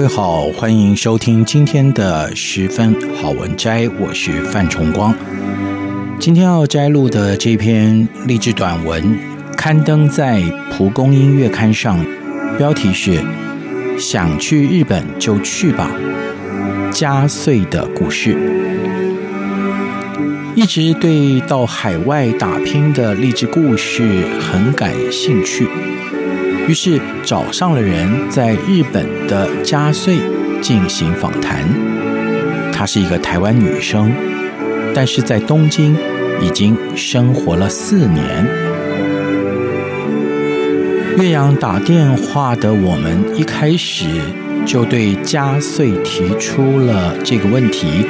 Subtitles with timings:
[0.00, 5.14] 各位好，欢迎收听今天的十分好文摘，我是范崇光。
[6.18, 9.18] 今天要摘录的这篇励志短文，
[9.58, 12.02] 刊登在《蒲公英月刊》上，
[12.56, 13.22] 标题是
[14.00, 15.90] “想去日本就去吧”，
[16.90, 18.34] 加穗的故事。
[20.54, 25.68] 一直对到海外打拼的励志故事很感兴趣。
[26.70, 30.18] 于是找上了人，在日本的加穗
[30.62, 31.64] 进行访谈。
[32.72, 34.12] 她是一个台湾女生，
[34.94, 35.96] 但是在东京
[36.40, 38.46] 已经生活了四年。
[41.18, 44.06] 岳阳打电话的我们一开始
[44.64, 48.06] 就对加穗提出了这个问题：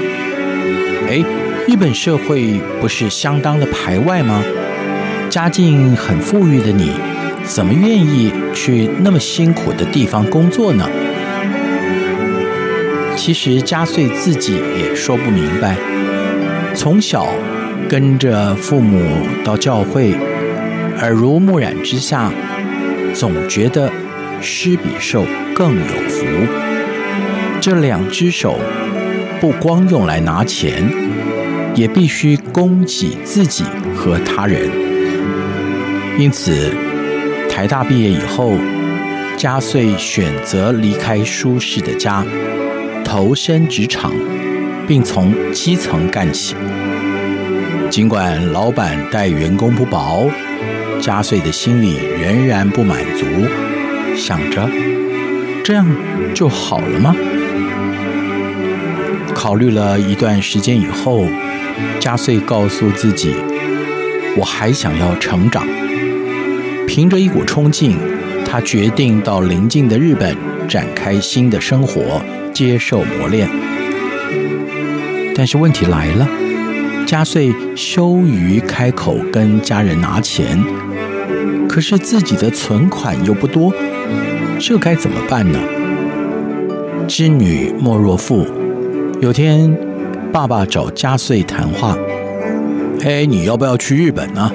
[1.08, 1.24] 哎，
[1.66, 4.44] 日本社会不是相当的排外吗？
[5.30, 6.90] 家境很富裕的你。
[7.52, 10.88] 怎么愿意去那么辛苦的地方工作呢？
[13.16, 15.76] 其实加穗自己也说不明白。
[16.76, 17.26] 从小
[17.88, 19.02] 跟着父母
[19.44, 20.14] 到教会，
[21.00, 22.30] 耳濡目染之下，
[23.12, 23.90] 总觉得
[24.40, 26.24] 施比受更有福。
[27.60, 28.60] 这两只手
[29.40, 30.88] 不光用来拿钱，
[31.74, 33.64] 也必须供给自己
[33.96, 34.70] 和他人。
[36.16, 36.72] 因此。
[37.60, 38.54] 台大毕业以后，
[39.36, 42.24] 佳穗选择离开舒适的家，
[43.04, 44.14] 投身职场，
[44.88, 46.56] 并从基层干起。
[47.90, 50.30] 尽管老板待员工不薄，
[51.02, 53.26] 佳穗的心里仍然不满足，
[54.16, 54.66] 想着
[55.62, 55.86] 这样
[56.32, 57.14] 就好了吗？
[59.34, 61.26] 考虑了一段时间以后，
[61.98, 63.34] 佳穗告诉自己
[64.38, 65.62] ：“我还想要成长。”
[66.90, 67.96] 凭着一股冲劲，
[68.44, 70.36] 他决定到邻近的日本
[70.68, 72.20] 展开新的生活，
[72.52, 73.48] 接受磨练。
[75.36, 76.28] 但是问题来了，
[77.06, 80.60] 佳穗羞于开口跟家人拿钱，
[81.68, 83.72] 可是自己的存款又不多，
[84.58, 85.60] 这该怎么办呢？
[87.06, 88.44] 织女莫若父。
[89.20, 89.78] 有天，
[90.32, 91.96] 爸爸找佳穗谈话
[93.04, 94.50] ：“哎，你要不要去日本呢？”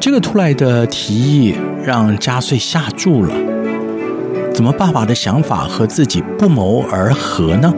[0.00, 1.54] 这个突来的提议
[1.84, 3.34] 让加穗吓住了。
[4.54, 7.72] 怎么爸爸的想法和自己不谋而合呢？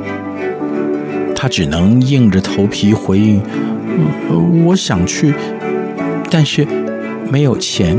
[1.35, 3.43] 他只能硬着头皮回应：“，
[4.67, 5.35] 我想去，
[6.31, 6.67] 但是
[7.31, 7.97] 没有钱。”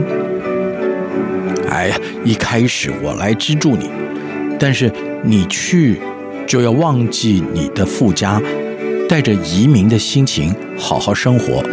[1.70, 3.90] 哎呀，一开始我来资助你，
[4.60, 4.92] 但是
[5.24, 6.00] 你去
[6.46, 8.42] 就要忘记你的父家，
[9.10, 11.64] 带着移民的心情好好生活。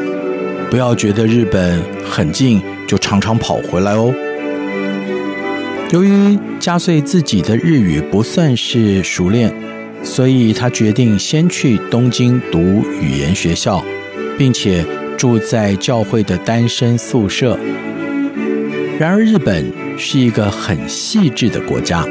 [0.70, 4.14] 不要觉得日本很近就常常跑回来哦。
[5.90, 9.50] 由于加穗自己的日语不算是熟练，
[10.02, 13.82] 所以他决定先去东京读语言学校，
[14.36, 14.84] 并且
[15.16, 17.58] 住在教会的单身宿舍。
[18.98, 22.04] 然而，日本是一个很细致的国家，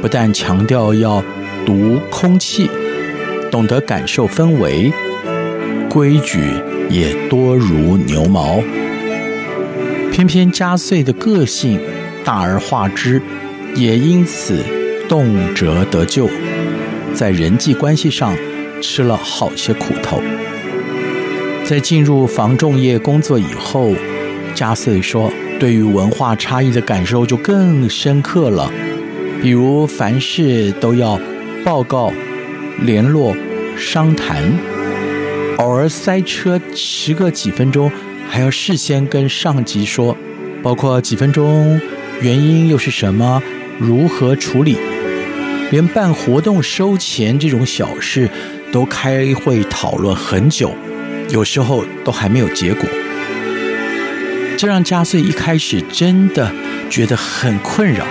[0.00, 1.20] 不但强调要
[1.66, 2.70] 读空气，
[3.50, 4.92] 懂得感受氛围，
[5.92, 6.40] 规矩。
[6.90, 8.62] 也多如牛毛，
[10.12, 11.80] 偏偏加穗的个性
[12.22, 13.22] 大而化之，
[13.74, 14.62] 也因此
[15.08, 16.28] 动辄得咎，
[17.14, 18.36] 在人际关系上
[18.82, 20.20] 吃了好些苦头。
[21.64, 23.94] 在进入房仲业工作以后，
[24.54, 28.70] 加穗说，对于文化差异的感受就更深刻了，
[29.40, 31.18] 比如凡事都要
[31.64, 32.12] 报告、
[32.82, 33.34] 联络、
[33.78, 34.52] 商谈。
[35.58, 37.90] 偶尔塞车迟个几分钟，
[38.28, 40.16] 还要事先跟上级说，
[40.62, 41.80] 包括几分钟，
[42.20, 43.42] 原因又是什么，
[43.78, 44.76] 如何处理。
[45.70, 48.28] 连办活动收钱这种小事，
[48.70, 50.72] 都开会讨论很久，
[51.30, 52.88] 有时候都还没有结果。
[54.56, 56.52] 这让加穗一开始真的
[56.90, 58.04] 觉得很困扰。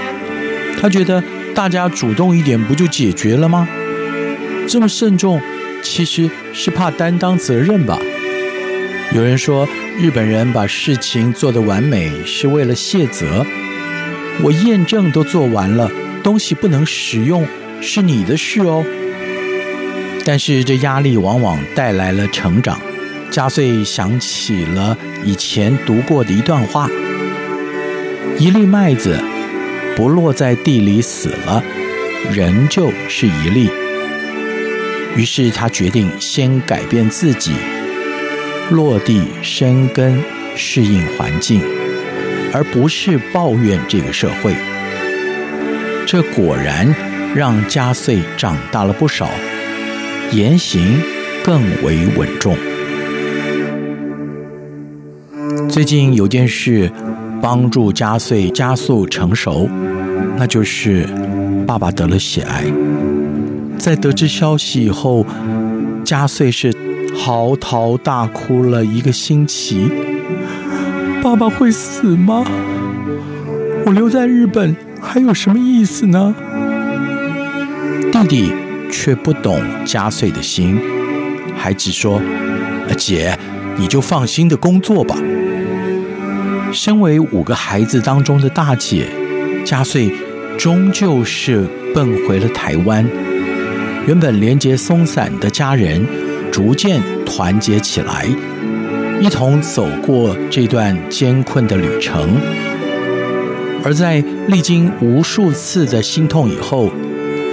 [0.79, 1.23] 他觉得
[1.53, 3.67] 大家主动一点不就解决了吗？
[4.67, 5.39] 这么慎重，
[5.81, 7.97] 其实是怕担当责任吧。
[9.13, 9.67] 有人说，
[9.99, 13.45] 日本人把事情做得完美是为了卸责。
[14.41, 15.91] 我验证都做完了，
[16.23, 17.45] 东西不能使用
[17.81, 18.85] 是你的事哦。
[20.23, 22.79] 但是这压力往往带来了成长。
[23.29, 26.89] 嘉穗想起了以前读过的一段话：
[28.37, 29.21] 一粒麦子
[29.95, 31.63] 不落在地里死了，
[32.31, 33.69] 仍旧是一粒。
[35.15, 37.53] 于是他决定先改变自己。
[38.69, 40.17] 落地生根，
[40.55, 41.61] 适应环境，
[42.53, 44.55] 而不是抱怨这个社会。
[46.05, 46.87] 这果然
[47.35, 49.29] 让加穗长大了不少，
[50.31, 51.01] 言行
[51.43, 52.55] 更为稳重。
[55.69, 56.89] 最近有件事
[57.41, 59.69] 帮助加穗加速成熟，
[60.37, 61.05] 那就是
[61.67, 62.63] 爸爸得了血癌。
[63.81, 65.25] 在得知消息以后，
[66.05, 66.71] 嘉穗是。
[67.13, 69.91] 嚎啕大哭了一个星期。
[71.21, 72.45] 爸爸会死吗？
[73.85, 76.33] 我留在日本还有什么意思呢？
[78.13, 78.53] 弟弟
[78.89, 80.79] 却不懂嘉穗的心，
[81.57, 82.21] 还只说
[82.97, 83.37] ：“姐，
[83.77, 85.17] 你就放心的工作吧。”
[86.71, 89.09] 身为五个孩子当中的大姐，
[89.65, 90.09] 嘉穗
[90.57, 93.05] 终究是奔回了台湾。
[94.07, 96.03] 原本连结松散的家人，
[96.51, 98.25] 逐渐团结起来，
[99.21, 102.35] 一同走过这段艰困的旅程。
[103.83, 106.91] 而在历经无数次的心痛以后，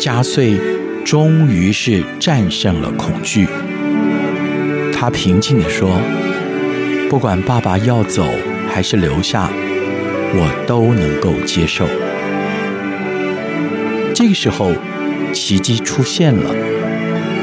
[0.01, 0.59] 嘉穗
[1.05, 3.47] 终于是战胜了恐惧。
[4.93, 6.01] 她平静地说
[7.11, 8.25] ：“不管爸爸要走
[8.71, 9.51] 还是留下，
[10.35, 11.87] 我都能够接受。”
[14.15, 14.73] 这个时候，
[15.33, 16.55] 奇迹出现了。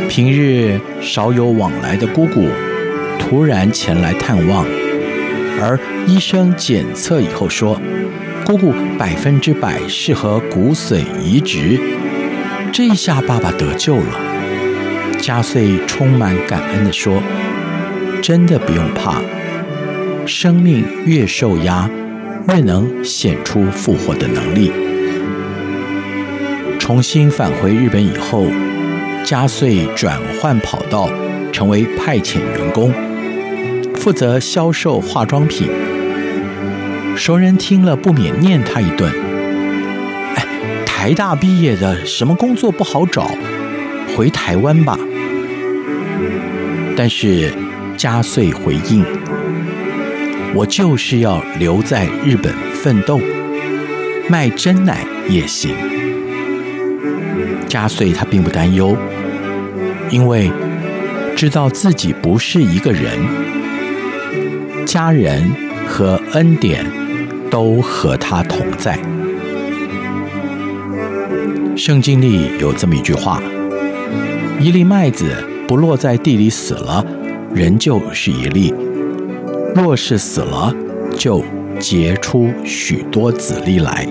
[0.08, 2.48] 平日少有往来的姑姑
[3.20, 4.66] 突然前来探望，
[5.60, 7.82] 而医生检测以后说，
[8.46, 11.80] 姑姑百分之百适合骨髓移植。
[12.72, 14.20] 这下爸爸得救了。
[15.20, 17.22] 嘉穗充满感恩地说
[18.22, 19.22] ：“真的不用怕，
[20.28, 21.90] 生命越受压，
[22.50, 24.72] 越能显出复活的能力。”
[26.86, 28.46] 重新返回日本以后。
[29.24, 31.10] 嘉穗转换跑道，
[31.52, 32.94] 成为派遣员工，
[33.96, 35.68] 负责销售化妆品。
[37.16, 39.12] 熟人听了不免念他一顿
[40.38, 40.46] ：“哎，
[40.86, 43.32] 台大毕业的，什么工作不好找？
[44.16, 44.96] 回台湾吧。”
[46.96, 47.52] 但是
[47.98, 49.04] 嘉穗回应
[50.54, 53.20] ：“我就是要留在日本奋斗，
[54.30, 55.76] 卖真奶也行。”
[57.76, 58.96] 压碎他并不担忧。
[60.10, 60.50] 因为
[61.36, 63.20] 知道自己不是一个人，
[64.86, 65.52] 家人
[65.86, 66.86] 和恩典
[67.50, 68.98] 都和他同在。
[71.76, 73.42] 圣经里有这么一句话
[74.62, 75.26] ：“一粒麦子
[75.68, 77.06] 不落在地里死了，
[77.54, 78.74] 仍旧是一粒；
[79.76, 80.74] 若是死了，
[81.18, 81.44] 就
[81.78, 84.08] 结出许多子粒来。”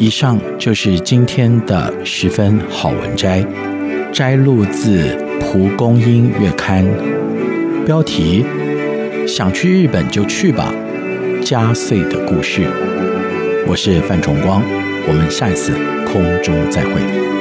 [0.00, 3.44] 以上就是今天的十分好文摘，
[4.12, 6.84] 摘录自《蒲公英月刊》，
[7.84, 8.46] 标题：
[9.26, 10.72] 想去日本就去吧，
[11.42, 12.62] 加岁的故事。
[13.66, 14.62] 我是范崇光，
[15.08, 15.72] 我们下一次
[16.06, 17.37] 空中再会。